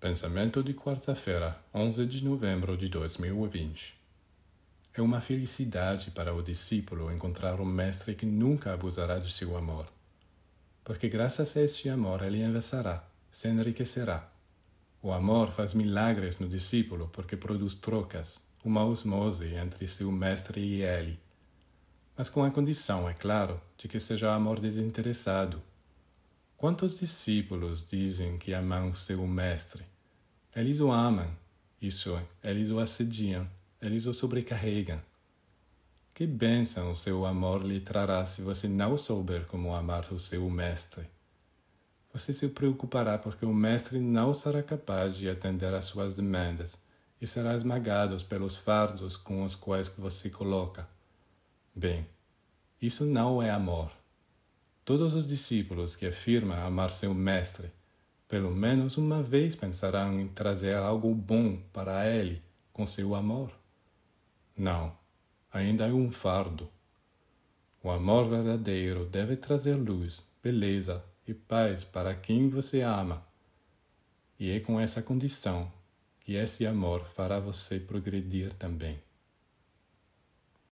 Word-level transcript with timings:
Pensamento 0.00 0.62
de 0.62 0.72
quarta-feira, 0.72 1.62
11 1.74 2.06
de 2.06 2.24
novembro 2.24 2.74
de 2.74 2.88
2020. 2.88 3.94
É 4.94 5.02
uma 5.02 5.20
felicidade 5.20 6.10
para 6.10 6.32
o 6.32 6.42
discípulo 6.42 7.12
encontrar 7.12 7.60
um 7.60 7.66
mestre 7.66 8.14
que 8.14 8.24
nunca 8.24 8.72
abusará 8.72 9.18
de 9.18 9.30
seu 9.30 9.54
amor. 9.58 9.86
Porque 10.82 11.06
graças 11.06 11.54
a 11.54 11.60
este 11.60 11.90
amor 11.90 12.22
ele 12.22 12.42
envelhecerá, 12.42 13.04
se 13.30 13.48
enriquecerá. 13.48 14.26
O 15.02 15.12
amor 15.12 15.50
faz 15.52 15.74
milagres 15.74 16.38
no 16.38 16.48
discípulo 16.48 17.10
porque 17.12 17.36
produz 17.36 17.74
trocas, 17.74 18.40
uma 18.64 18.82
osmose 18.82 19.54
entre 19.54 19.86
seu 19.86 20.10
mestre 20.10 20.62
e 20.62 20.82
ele. 20.82 21.20
Mas 22.16 22.30
com 22.30 22.42
a 22.42 22.50
condição, 22.50 23.06
é 23.06 23.12
claro, 23.12 23.60
de 23.76 23.86
que 23.86 24.00
seja 24.00 24.34
amor 24.34 24.60
desinteressado 24.60 25.62
Quantos 26.60 27.00
discípulos 27.00 27.88
dizem 27.88 28.36
que 28.36 28.52
amam 28.52 28.94
seu 28.94 29.26
mestre? 29.26 29.82
Eles 30.54 30.78
o 30.78 30.92
amam, 30.92 31.34
isso 31.80 32.14
é, 32.14 32.50
eles 32.50 32.68
o 32.68 32.78
assediam, 32.78 33.48
eles 33.80 34.04
o 34.04 34.12
sobrecarregam. 34.12 35.00
Que 36.12 36.26
bênção 36.26 36.92
o 36.92 36.96
seu 36.98 37.24
amor 37.24 37.64
lhe 37.64 37.80
trará 37.80 38.26
se 38.26 38.42
você 38.42 38.68
não 38.68 38.98
souber 38.98 39.46
como 39.46 39.74
amar 39.74 40.12
o 40.12 40.18
seu 40.18 40.50
mestre. 40.50 41.08
Você 42.12 42.30
se 42.30 42.46
preocupará 42.50 43.16
porque 43.16 43.46
o 43.46 43.54
mestre 43.54 43.98
não 43.98 44.34
será 44.34 44.62
capaz 44.62 45.16
de 45.16 45.30
atender 45.30 45.72
às 45.72 45.86
suas 45.86 46.14
demandas 46.14 46.76
e 47.22 47.26
será 47.26 47.54
esmagado 47.54 48.22
pelos 48.26 48.54
fardos 48.54 49.16
com 49.16 49.44
os 49.44 49.54
quais 49.54 49.88
você 49.88 50.28
coloca. 50.28 50.86
Bem, 51.74 52.06
isso 52.82 53.06
não 53.06 53.42
é 53.42 53.48
amor. 53.48 53.99
Todos 54.90 55.14
os 55.14 55.24
discípulos 55.24 55.94
que 55.94 56.04
afirmam 56.04 56.66
amar 56.66 56.92
seu 56.92 57.14
mestre, 57.14 57.70
pelo 58.26 58.50
menos 58.50 58.96
uma 58.96 59.22
vez 59.22 59.54
pensarão 59.54 60.20
em 60.20 60.26
trazer 60.26 60.74
algo 60.74 61.14
bom 61.14 61.58
para 61.72 62.08
ele 62.08 62.42
com 62.72 62.84
seu 62.84 63.14
amor. 63.14 63.52
Não, 64.58 64.92
ainda 65.52 65.86
é 65.86 65.92
um 65.92 66.10
fardo. 66.10 66.68
O 67.84 67.88
amor 67.88 68.28
verdadeiro 68.28 69.06
deve 69.06 69.36
trazer 69.36 69.76
luz, 69.76 70.26
beleza 70.42 71.04
e 71.24 71.32
paz 71.32 71.84
para 71.84 72.12
quem 72.12 72.48
você 72.48 72.80
ama. 72.80 73.24
E 74.40 74.50
é 74.50 74.58
com 74.58 74.80
essa 74.80 75.00
condição 75.00 75.70
que 76.18 76.34
esse 76.34 76.66
amor 76.66 77.04
fará 77.04 77.38
você 77.38 77.78
progredir 77.78 78.52
também. 78.54 79.00